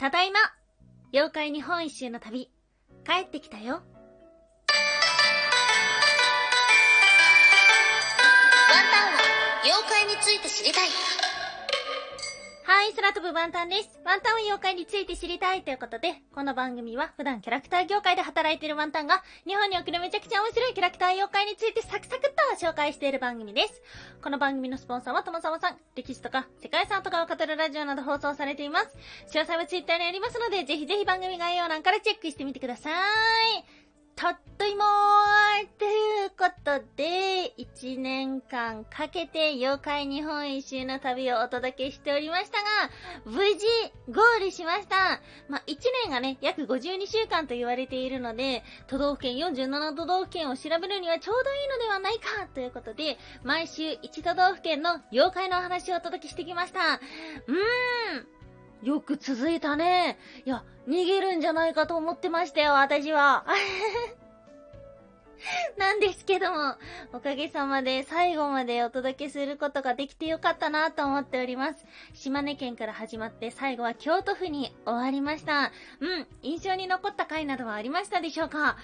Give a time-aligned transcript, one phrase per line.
[0.00, 0.40] ただいま
[1.12, 2.50] 妖怪日本一周の旅、
[3.04, 3.74] 帰ってきたよ。
[3.74, 3.82] ワン
[8.90, 9.20] タンは
[9.62, 10.88] 妖怪について知りたい。
[12.70, 13.98] はい、空飛ぶワンタンです。
[14.04, 23.82] ワンタンは妖怪について知りたいということで、この番組は普段キャラクター業界で働いているワンタンが、日本におけるめちゃくちゃ面白いキャラクター妖怪についてサクサクっと紹介している番組です。
[24.22, 28.96] この番組のスポンサーはともさまさん、歴史とか世界遺産とかを語るラジオなど放送されています。
[29.36, 33.89] 詳細はツイッターにありますので、ぜひぜひ番組概要欄からチェックしてみてください。
[34.20, 42.90] たっといもーということで、1年間かけて妖怪日本一周の旅をお届けしておりましたが、
[43.24, 43.66] 無事
[44.10, 45.22] ゴールしました。
[45.48, 56.80] まあ、1年がね、約52週間と言われているので、都道府県47都道府県を調べるにはちょうどいいのではないかということで、毎週1都道府県の妖怪のお話をお届けしてきました。
[56.80, 58.40] うーん。
[58.82, 60.18] よく続いたね。
[60.44, 63.44] いや、逃げるんじゃないかと思ってましたよ、私は。
[65.78, 66.76] なんですけども、
[67.12, 71.86] おかげさまで最後までお届けすることができてよかったなと思っております。
[72.14, 75.72] 島根県から始まって最後は京都府に終わりました。
[76.00, 78.76] うん、印象に残った回などはありましたでしょうか？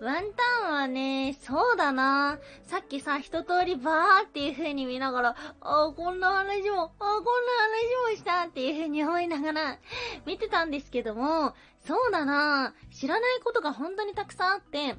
[0.00, 2.38] ワンタンはね、そうだな。
[2.64, 9.78] さっきさ、一通りバーっていう風に見ながら、ああこんな話も、あこんな話もしたっていう風に思いながら
[10.26, 11.54] 見てたんですけども、
[11.84, 12.74] そうだな。
[12.90, 14.94] 知らないことが本当にたくさんあって、例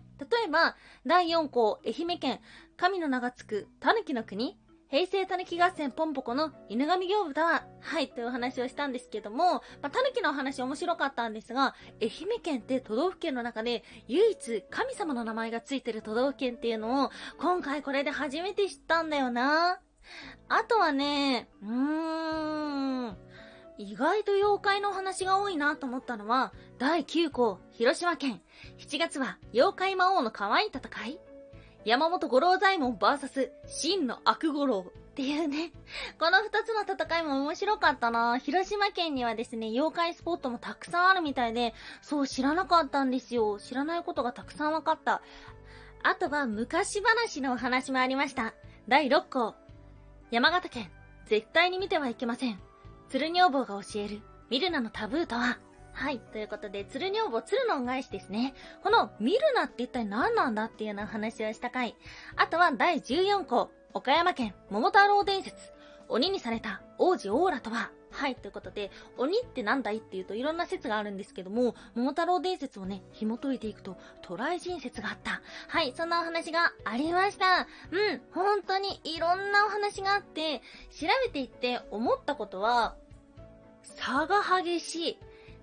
[0.46, 2.42] えば、第4項、愛媛県、
[2.76, 4.58] 神の名がつく、狸の国、
[4.94, 7.66] 平成たぬき合戦ポンポコの犬神行部だわ。
[7.80, 19.80] はい、というお話をしたんですけども、まあ、たぬきのお話面白かったんですが、愛媛県って都道府県の中で唯一神様の名前がついてる都道府県っていうのを、今回これで初めて知ったんだよな。
[20.48, 23.18] あとはね、うーん、
[23.78, 28.42] 意外と妖怪の話が多いなと思ったのは、第9項、広島県。
[28.78, 31.20] 7月は妖怪魔王の可愛い戦い
[31.86, 35.74] 山本五郎左衛門 VS 真の悪五郎っていうね。
[36.18, 43.60] この二つの戦いも面白かったな広島県にはですね、妖怪スポットもたくさんあるみたいで、そう知らなかったんですよ。
[43.60, 45.22] 知らないことがたくさん分かった。
[46.04, 48.54] あとは昔話のお話もありました。
[48.88, 49.56] 第6項。
[50.32, 50.92] 山形県。
[51.26, 52.60] 絶対に見てはいけません。
[53.14, 55.60] 鶴女房が教える、ミルナのタブーとは
[55.92, 56.20] はい。
[56.20, 58.56] ということで、鶴女房、鶴の恩返しですね。
[58.82, 61.96] この、見るなって一体何なんだっていうような話をした回。
[62.38, 65.56] あとは、第14項、岡山県、桃太郎伝説。
[66.10, 75.42] 鬼にされた王子オーラとははい、ということで、鬼ってなんだいっていうといろんな説があるんですけども、桃太郎伝説をね、紐解いていくと、トライ人説があった。
[75.68, 77.68] はい、そんなお話がありました。
[77.92, 82.96] うん、本当にいろんなお話があって、調べていって思ったことは、
[83.84, 85.12] 差が激しい。
[85.14, 85.16] っ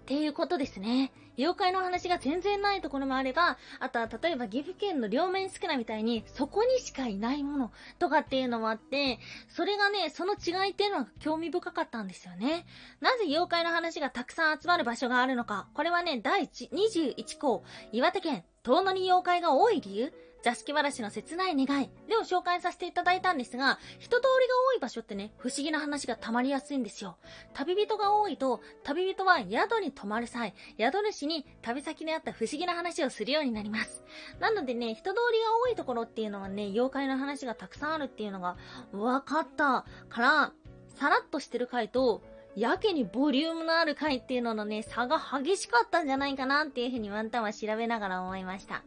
[0.07, 1.13] ていうことですね。
[1.39, 12.67] 妖怪の話が全然ないところもあれば、あとは例えば岐阜県の両面少なみたいに、そこにしかいないものとかっていうのもあって、それがね、その違いっていうのが興味深かったんですよね。
[13.01, 15.69] なぜ妖怪の話がたくさん集まる場所があるのか。
[15.75, 20.13] これはね、第21項、岩手県、遠野に妖怪が多い理由？
[20.43, 27.19] 座敷わらしの切ない願いでを紹介させていただいたんですが、人通りが多い場所ってね、不思議な話が溜まりやすいんですよ。
[27.53, 34.03] 旅人が多いと、旅人は宿に泊まる際、宿主に旅先であった不思議な話をするようになります。
[34.41, 38.57] なのでね、人通りが多いところっていうのはね、妖怪の話がたくさんあるっていうのが
[38.93, 40.53] 分かったから、
[40.89, 42.23] さらっとしてる回と、
[42.57, 48.83] やけにボリュームのある回っていうののね、差が激しかったんじゃないかなっていうふうにワンタンは調べながら思いました。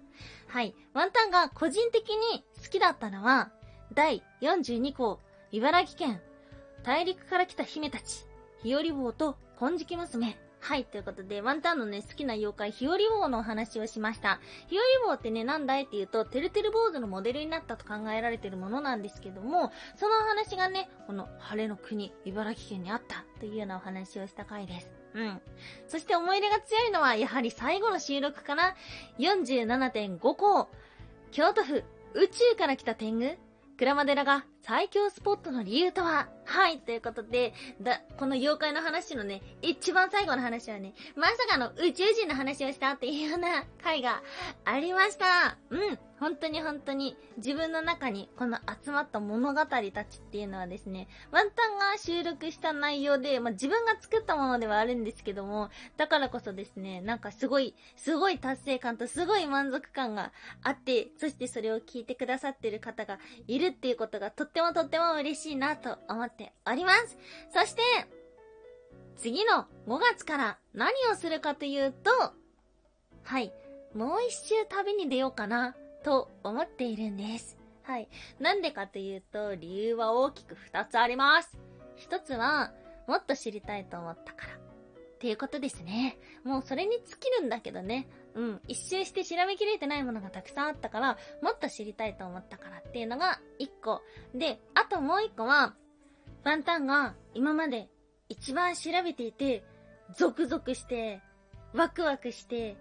[0.48, 0.76] はい。
[0.94, 3.52] ワンタンが個人的に好きだったのは、
[3.94, 5.20] 第42項、
[5.52, 6.22] 茨城県、
[6.84, 8.26] 大陸から来た姫たち、
[8.64, 10.38] 日和坊と金色娘。
[10.64, 14.40] はい、ということで、ワンタンのね、好きな妖怪、日和坊のお話をしました。
[14.68, 24.90] 日和坊ってね、なんだいっていうと、てるてる坊主のモデルになったと考えられてるものなんですけども、そのお話がね、この晴れの国、茨城県にあったというようなお話をした回です。
[25.16, 25.42] うん。
[25.90, 28.74] そして思い出が強いのは、やはり最後の収録かな
[29.20, 30.70] ？47.5項。
[31.32, 31.84] 京都府、
[32.14, 33.38] 宇宙から来た天狗
[33.78, 36.30] 鞍馬寺が最強スポットの理由とは？
[36.46, 44.22] はい、ということで、だ、この妖怪の話のね、一番最後の話はね、まさかの宇宙人の話をしたっていうような回が
[44.64, 45.58] ありました。
[45.70, 60.32] うん、本当に本当に自分の中にこの集まった物語たちっていうのはですね、ワンタンが収録した内容で、まあ、自分が作ったものではあるんですけども、だからこそですね、なんかすごい、すごい達成感とすごい満足感が
[60.62, 67.18] あって、そしてそれを聞いてくださってる方がいるっていうことがとっってもとっても嬉しいなと思っております。
[67.52, 67.82] そして、
[69.16, 72.12] 次の5月から何をするかというと、
[73.24, 73.52] はい、
[73.96, 77.58] もう一周旅に出ようかな、と思っているんです。
[77.82, 78.08] はい。
[78.40, 81.58] なんでかというと、理由は大きく2つあります。
[82.08, 82.72] 1つは、
[83.08, 84.63] もっと知りたいと思ったから。
[85.24, 86.18] っていうことですね。
[86.44, 88.10] もうそれに尽きるんだけどね。
[88.36, 88.62] うん。
[88.68, 94.02] 一周して調べきれてないものがたくさんあったから、もっと知りたいと思ったからっていうのが1個。
[94.36, 95.76] で、あともう1個は、
[96.44, 97.88] ワンタンが今まで
[98.28, 99.64] 一番調べていて、
[100.14, 101.22] ゾクゾクして、
[101.74, 102.76] ワクワクして、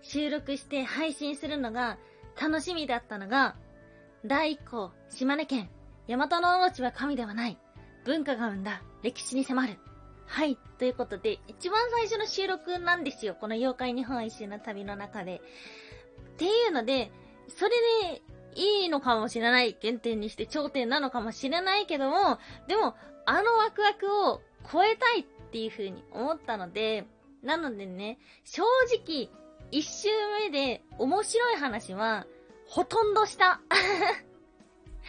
[0.00, 1.98] 収録して配信するのが
[2.40, 3.56] 楽しみだったのが、
[4.24, 5.68] 第1項、島根県、
[6.06, 7.58] 大和の王子は神ではない。
[8.04, 9.78] 文化が生んだ歴史に迫る。
[10.28, 10.58] はい。
[10.78, 13.34] ということで、一番最初の収録なんですよ。
[13.34, 15.40] この妖怪日本一周の旅の中で。
[16.34, 17.10] っていうので、
[17.48, 17.70] それ
[18.12, 18.22] で
[18.54, 19.76] いいのかもしれない。
[19.80, 22.38] 原点にして頂点なのかもしれないけども、
[22.68, 22.94] でも、
[23.24, 27.06] あのワクワクを超えたいっていう風に思ったので、
[27.42, 28.62] なのでね、正
[28.94, 29.30] 直、
[29.70, 30.08] 一周
[30.44, 32.26] 目で面白い話は、
[32.66, 33.60] ほとんどした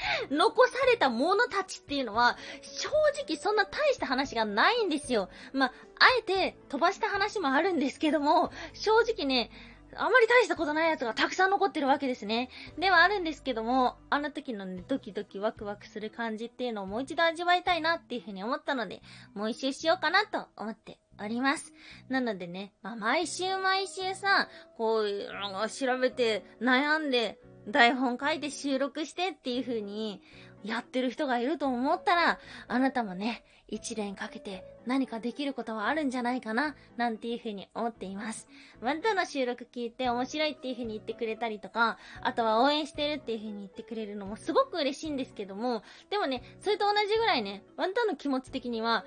[0.31, 2.89] 残された者たちっていうのは、正
[3.25, 5.29] 直そんな大した話がないんですよ。
[5.53, 9.51] まあ、あえて飛ばした話もあるんですけども、正直ね、
[9.95, 12.49] あまり大したことないやつがたくさん残ってるわけですね。
[12.77, 19.01] ではあるんですけども、あの時のね、ドキドキワクワクする感じっていうのをもう一度味わいたいなっていうふうに思ったので、
[19.33, 21.73] もう一周しようかなと思っております。
[22.07, 24.47] なのでね、まあ、毎週毎週さ、
[24.77, 27.39] こう、調べて悩んで
[27.71, 30.21] 台本書いて収録してっていう風に
[30.63, 38.47] やってる人がいると思ったら、あなたもね、一年かけて何かできることはあるんじゃないかな、なんていうふうに思っています。
[38.81, 49.05] ワンタの収録聞いて面白いっていうふうに言ってくれたりとか、あとは応援してるっていうふうに言ってくれるのもすごく嬉しいんですけども、でもね、それと同じぐらいね、ワンタの気持ち的には、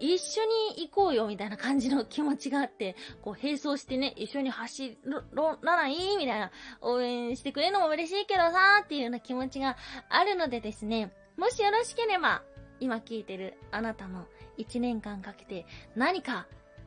[0.00, 0.42] 一緒
[0.76, 4.98] に行こうよみたいな感じの気持ちがあって、こう並走してね、一緒に走
[5.32, 9.76] らないみたいな、応援してくれるのも嬉しいけどさーっていうような気持ちが
[10.08, 12.42] あるのでですね、もしよろしければ、
[12.80, 14.26] 今聞いてるあなたも
[14.58, 16.46] 1年間かけて何か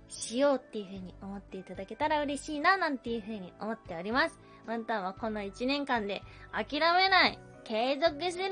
[0.10, 4.40] しようっていう風に思っていただけたら嬉しいななんていう風に思っております。
[4.68, 8.44] ワンタンはこの1年間で諦めない、継続する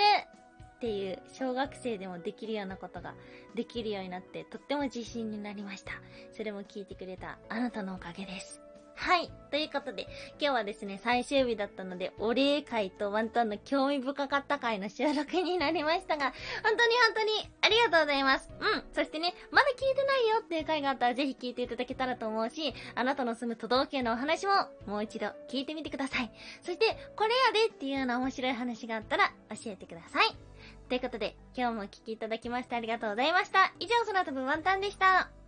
[0.77, 3.13] っていう小学生でもできるようなことが
[3.55, 5.93] できるようになってとっても自信になりました。
[6.35, 8.70] それも聞いてくれたあなたのおかげです。
[8.95, 9.31] はい。
[9.49, 10.07] ということで、
[10.39, 16.33] 今日はですね、最終日だったので、お礼会とワンタンの興味深かった回の収録になりましたが、
[16.63, 18.49] 本当に本当にありがとうございます。
[18.59, 18.83] うん。
[18.93, 24.53] そしてね、まだ聞いてないよっていう回があったらぜひ聞いていただけたらと思うし、あなたの住む都道府県のお話も
[24.85, 26.31] もう一度聞いてみてください。
[26.61, 26.85] そして、
[27.15, 30.35] これやでっていうような面白い話があったら教えてください。
[30.87, 33.73] ということで、今日もお聴きいただきましてありがとうございました。
[33.79, 35.40] 以上、その後分ワンタンでした。